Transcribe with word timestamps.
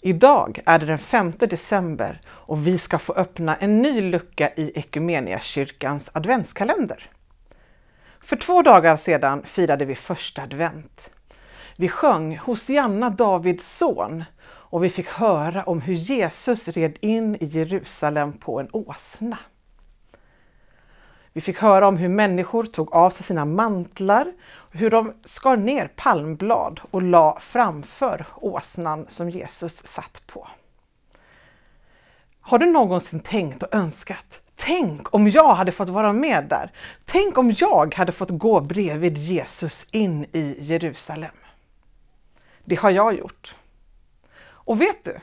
Idag 0.00 0.60
är 0.66 0.78
det 0.78 0.86
den 0.86 0.98
5 0.98 1.32
december 1.38 2.20
och 2.26 2.66
vi 2.66 2.78
ska 2.78 2.98
få 2.98 3.12
öppna 3.12 3.56
en 3.56 3.82
ny 3.82 4.00
lucka 4.00 4.52
i 4.56 4.72
Equmeniakyrkans 4.78 6.10
adventskalender. 6.14 7.10
För 8.20 8.36
två 8.36 8.62
dagar 8.62 8.96
sedan 8.96 9.42
firade 9.46 9.84
vi 9.84 9.94
första 9.94 10.42
advent. 10.42 11.10
Vi 11.76 11.88
sjöng 11.88 12.38
Hosianna 12.38 13.10
Davids 13.10 13.76
son 13.76 14.24
och 14.44 14.84
vi 14.84 14.90
fick 14.90 15.08
höra 15.08 15.62
om 15.62 15.80
hur 15.80 15.94
Jesus 15.94 16.68
red 16.68 16.98
in 17.00 17.34
i 17.34 17.44
Jerusalem 17.44 18.32
på 18.32 18.60
en 18.60 18.68
åsna. 18.72 19.38
Vi 21.32 21.40
fick 21.40 21.58
höra 21.58 21.88
om 21.88 21.96
hur 21.96 22.08
människor 22.08 22.64
tog 22.64 22.94
av 22.94 23.10
sig 23.10 23.26
sina 23.26 23.44
mantlar, 23.44 24.32
hur 24.70 24.90
de 24.90 25.14
skar 25.24 25.56
ner 25.56 25.90
palmblad 25.96 26.80
och 26.90 27.02
la 27.02 27.38
framför 27.40 28.26
åsnan 28.36 29.06
som 29.08 29.30
Jesus 29.30 29.86
satt 29.86 30.22
på. 30.26 30.48
Har 32.40 32.58
du 32.58 32.66
någonsin 32.66 33.20
tänkt 33.20 33.62
och 33.62 33.74
önskat, 33.74 34.40
tänk 34.56 35.14
om 35.14 35.28
jag 35.28 35.54
hade 35.54 35.72
fått 35.72 35.88
vara 35.88 36.12
med 36.12 36.46
där. 36.48 36.72
Tänk 37.04 37.38
om 37.38 37.54
jag 37.56 37.94
hade 37.94 38.12
fått 38.12 38.30
gå 38.30 38.60
bredvid 38.60 39.18
Jesus 39.18 39.86
in 39.90 40.24
i 40.32 40.56
Jerusalem. 40.60 41.34
Det 42.64 42.74
har 42.74 42.90
jag 42.90 43.14
gjort. 43.14 43.54
Och 44.40 44.80
vet 44.80 45.04
du, 45.04 45.20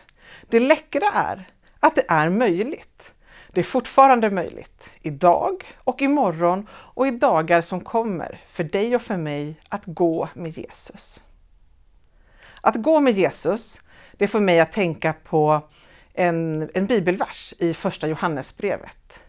det 0.49 0.59
läckra 0.59 1.09
är 1.13 1.49
att 1.79 1.95
det 1.95 2.05
är 2.07 2.29
möjligt. 2.29 3.14
Det 3.55 3.61
är 3.61 3.63
fortfarande 3.63 4.29
möjligt 4.29 4.95
idag 5.01 5.63
och 5.77 6.01
imorgon 6.01 6.67
och 6.71 7.07
i 7.07 7.11
dagar 7.11 7.61
som 7.61 7.81
kommer 7.81 8.41
för 8.47 8.63
dig 8.63 8.95
och 8.95 9.01
för 9.01 9.17
mig 9.17 9.59
att 9.69 9.85
gå 9.85 10.29
med 10.33 10.57
Jesus. 10.57 11.23
Att 12.61 12.75
gå 12.75 12.99
med 12.99 13.13
Jesus, 13.13 13.81
det 14.11 14.27
får 14.27 14.39
mig 14.39 14.59
att 14.59 14.71
tänka 14.71 15.13
på 15.13 15.61
en, 16.13 16.69
en 16.73 16.85
bibelvers 16.85 17.53
i 17.59 17.73
första 17.73 18.07
Johannesbrevet. 18.07 19.19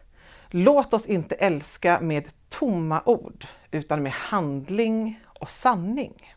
Låt 0.50 0.95
oss 0.95 1.06
inte 1.06 1.34
älska 1.34 2.00
med 2.00 2.28
tomma 2.48 3.03
ord 3.05 3.47
utan 3.70 4.03
med 4.03 4.12
handling 4.12 5.20
och 5.41 5.50
sanning. 5.50 6.34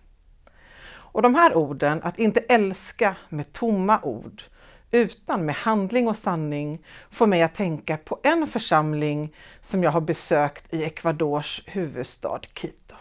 Och 0.90 1.22
de 1.22 1.36
här 1.36 1.58
orden, 1.58 2.04
att 2.04 2.20
inte 2.20 2.40
älska 2.40 3.16
med 3.30 3.54
tomma 3.54 4.00
ord 4.04 4.44
utan 4.92 5.46
med 5.46 5.56
handling 5.56 6.08
och 6.08 6.16
sanning 6.16 6.80
får 7.12 7.28
mig 7.28 7.42
att 7.42 7.56
tänka 7.56 7.98
på 7.98 8.20
en 8.24 8.48
församling 8.48 9.36
som 9.62 9.84
jag 9.84 9.92
har 9.92 10.02
besökt 10.02 10.74
i 10.74 10.84
Ecuadors 10.84 11.64
huvudstad 11.66 12.42
Quito. 12.54 12.96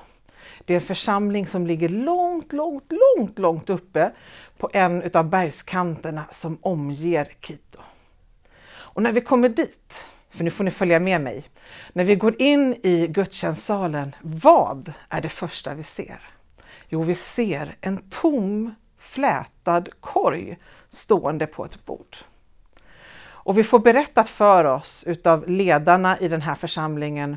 Det 0.65 0.75
är 0.75 0.81
en 0.81 0.87
församling 0.87 1.47
som 1.47 1.67
ligger 1.67 1.89
långt, 1.89 2.53
långt, 2.53 2.93
långt, 2.93 3.39
långt 3.39 3.71
uppe 3.71 4.13
på 4.59 4.71
en 4.73 5.11
av 5.15 5.29
bergskanterna 5.29 6.25
som 6.31 6.59
omger 6.61 7.25
Quito. 7.25 7.81
Och 8.71 9.03
när 9.03 9.13
vi 9.13 9.21
kommer 9.21 9.49
dit, 9.49 10.07
för 10.31 10.45
nu 10.45 10.51
får 10.51 10.65
ni 10.65 10.71
följa 10.71 11.01
med 11.01 11.21
mig, 11.21 11.45
när 11.93 12.05
vi 12.05 12.15
går 12.15 12.43
in 12.43 12.75
i 12.83 13.07
gudstjänstsalen, 13.07 14.15
vad 14.23 14.93
är 15.09 15.21
det 15.21 15.29
första 15.29 15.75
vi 15.75 15.83
ser? 15.83 16.21
Jo, 16.89 17.03
vi 17.03 17.15
ser 17.15 17.77
en 17.81 18.11
tom 18.11 18.75
flätad 18.99 19.89
korg 20.01 20.59
stående 20.89 21.47
på 21.47 21.65
ett 21.65 21.87
bord. 21.87 22.17
Och 23.21 23.59
vi 23.59 23.65
får 23.65 23.79
berättat 23.79 24.29
för 24.29 24.65
oss 24.65 25.05
utav 25.07 25.49
ledarna 25.49 26.19
i 26.19 26.29
den 26.29 26.43
här 26.43 26.55
församlingen 26.55 27.37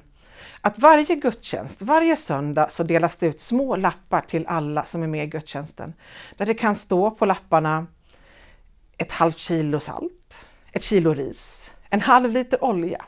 att 0.62 0.80
varje 0.80 1.16
gudstjänst, 1.16 1.82
varje 1.82 2.16
söndag 2.16 2.72
så 2.72 2.84
delas 2.84 3.16
det 3.16 3.28
ut 3.28 3.42
små 3.42 3.76
lappar 3.76 4.22
till 4.22 4.48
alla 4.48 4.86
som 4.86 5.04
är 5.04 5.08
med 5.08 5.24
i 5.24 5.28
gudstjänsten. 5.28 5.94
Där 6.38 6.46
det 6.46 6.54
kan 6.54 6.76
stå 6.76 7.12
på 7.12 7.26
lapparna 7.26 7.88
ett 8.98 9.12
halvt 9.12 9.38
kilo 9.38 9.80
salt, 9.80 10.48
ett 10.72 10.84
kilo 10.84 11.14
ris, 11.14 11.72
en 11.90 12.02
halv 12.02 12.32
liter 12.32 12.64
olja. 12.64 13.06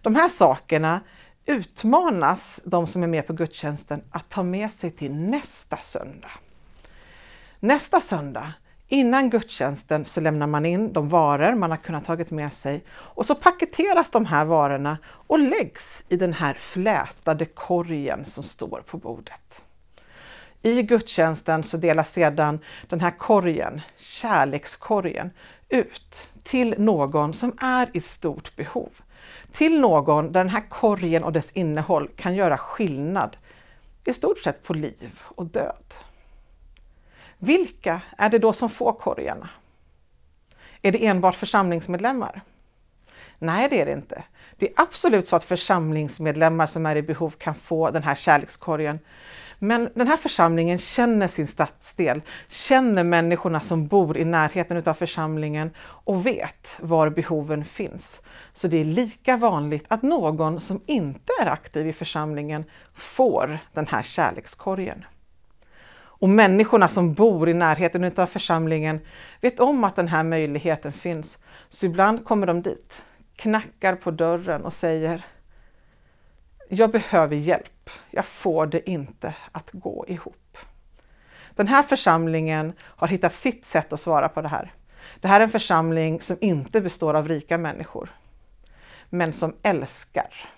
De 0.00 0.14
här 0.14 0.28
sakerna 0.28 1.00
utmanas 1.46 2.60
de 2.64 2.86
som 2.86 3.02
är 3.02 3.06
med 3.06 3.26
på 3.26 3.32
gudstjänsten 3.32 4.02
att 4.10 4.28
ta 4.30 4.42
med 4.42 4.72
sig 4.72 4.90
till 4.90 5.12
nästa 5.14 5.76
söndag. 5.76 6.30
Nästa 7.64 8.00
söndag, 8.00 8.52
innan 8.88 9.30
gudstjänsten, 9.30 10.04
så 10.04 10.20
lämnar 10.20 10.46
man 10.46 10.66
in 10.66 10.92
de 10.92 11.08
varor 11.08 11.54
man 11.54 11.70
har 11.70 11.78
kunnat 11.78 12.04
tagit 12.04 12.30
med 12.30 12.52
sig 12.52 12.84
och 12.90 13.26
så 13.26 13.34
paketeras 13.34 14.10
de 14.10 14.26
här 14.26 14.44
varorna 14.44 14.98
och 15.04 15.38
läggs 15.38 16.04
i 16.08 16.16
den 16.16 16.32
här 16.32 16.54
flätade 16.54 17.44
korgen 17.44 18.24
som 18.24 18.44
står 18.44 18.82
på 18.86 18.98
bordet. 18.98 19.62
I 20.62 20.82
gudstjänsten 20.82 21.62
så 21.62 21.76
delas 21.76 22.12
sedan 22.12 22.58
den 22.88 23.00
här 23.00 23.10
korgen, 23.10 23.80
kärlekskorgen, 23.96 25.30
ut 25.68 26.28
till 26.42 26.74
någon 26.78 27.34
som 27.34 27.56
är 27.60 27.90
i 27.92 28.00
stort 28.00 28.56
behov. 28.56 28.90
Till 29.52 29.80
någon 29.80 30.32
där 30.32 30.40
den 30.40 30.48
här 30.48 30.68
korgen 30.68 31.24
och 31.24 31.32
dess 31.32 31.52
innehåll 31.52 32.10
kan 32.16 32.34
göra 32.34 32.58
skillnad 32.58 33.36
i 34.04 34.12
stort 34.12 34.38
sett 34.38 34.62
på 34.62 34.74
liv 34.74 35.20
och 35.22 35.46
död. 35.46 35.94
Vilka 37.38 38.00
är 38.18 38.28
det 38.28 38.38
då 38.38 38.52
som 38.52 38.70
får 38.70 38.92
korgarna? 38.92 39.48
Är 40.82 40.92
det 40.92 41.06
enbart 41.06 41.34
församlingsmedlemmar? 41.34 42.42
Nej, 43.38 43.68
det 43.68 43.80
är 43.80 43.86
det 43.86 43.92
inte. 43.92 44.24
Det 44.56 44.66
är 44.66 44.72
absolut 44.76 45.28
så 45.28 45.36
att 45.36 45.44
församlingsmedlemmar 45.44 46.66
som 46.66 46.86
är 46.86 46.96
i 46.96 47.02
behov 47.02 47.30
kan 47.30 47.54
få 47.54 47.90
den 47.90 48.02
här 48.02 48.14
kärlekskorgen. 48.14 48.98
Men 49.58 49.90
den 49.94 50.08
här 50.08 50.16
församlingen 50.16 50.78
känner 50.78 51.28
sin 51.28 51.46
stadsdel, 51.46 52.22
känner 52.48 53.04
människorna 53.04 53.60
som 53.60 53.86
bor 53.86 54.16
i 54.16 54.24
närheten 54.24 54.82
av 54.86 54.94
församlingen 54.94 55.70
och 55.78 56.26
vet 56.26 56.78
var 56.82 57.10
behoven 57.10 57.64
finns. 57.64 58.20
Så 58.52 58.68
det 58.68 58.80
är 58.80 58.84
lika 58.84 59.36
vanligt 59.36 59.84
att 59.88 60.02
någon 60.02 60.60
som 60.60 60.80
inte 60.86 61.32
är 61.42 61.46
aktiv 61.46 61.88
i 61.88 61.92
församlingen 61.92 62.64
får 62.94 63.58
den 63.72 63.86
här 63.86 64.02
kärlekskorgen. 64.02 65.04
Och 66.18 66.28
människorna 66.28 66.88
som 66.88 67.14
bor 67.14 67.48
i 67.48 67.54
närheten 67.54 68.12
av 68.16 68.26
församlingen 68.26 69.00
vet 69.40 69.60
om 69.60 69.84
att 69.84 69.96
den 69.96 70.08
här 70.08 70.22
möjligheten 70.22 70.92
finns. 70.92 71.38
Så 71.68 71.86
ibland 71.86 72.24
kommer 72.24 72.46
de 72.46 72.62
dit, 72.62 73.02
knackar 73.36 73.94
på 73.94 74.10
dörren 74.10 74.64
och 74.64 74.72
säger 74.72 75.24
Jag 76.68 76.90
behöver 76.90 77.36
hjälp. 77.36 77.90
Jag 78.10 78.24
får 78.24 78.66
det 78.66 78.90
inte 78.90 79.34
att 79.52 79.70
gå 79.72 80.04
ihop. 80.08 80.58
Den 81.54 81.68
här 81.68 81.82
församlingen 81.82 82.72
har 82.80 83.08
hittat 83.08 83.34
sitt 83.34 83.66
sätt 83.66 83.92
att 83.92 84.00
svara 84.00 84.28
på 84.28 84.42
det 84.42 84.48
här. 84.48 84.72
Det 85.20 85.28
här 85.28 85.40
är 85.40 85.44
en 85.44 85.50
församling 85.50 86.20
som 86.20 86.36
inte 86.40 86.80
består 86.80 87.14
av 87.14 87.28
rika 87.28 87.58
människor, 87.58 88.08
men 89.10 89.32
som 89.32 89.56
älskar 89.62 90.50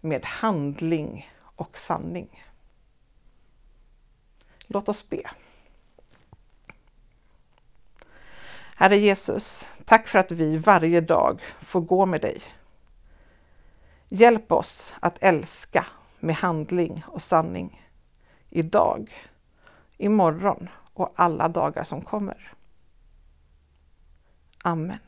med 0.00 0.24
handling 0.24 1.30
och 1.56 1.78
sanning. 1.78 2.44
Låt 4.66 4.88
oss 4.88 5.08
be. 5.08 5.30
Herre 8.76 8.96
Jesus, 8.96 9.68
tack 9.84 10.08
för 10.08 10.18
att 10.18 10.30
vi 10.30 10.56
varje 10.56 11.00
dag 11.00 11.42
får 11.60 11.80
gå 11.80 12.06
med 12.06 12.20
dig. 12.20 12.42
Hjälp 14.08 14.52
oss 14.52 14.94
att 15.00 15.22
älska 15.22 15.86
med 16.20 16.34
handling 16.34 17.04
och 17.06 17.22
sanning 17.22 17.88
idag, 18.50 19.12
imorgon 19.96 20.68
och 20.94 21.12
alla 21.16 21.48
dagar 21.48 21.84
som 21.84 22.02
kommer. 22.02 22.52
Amen. 24.64 24.98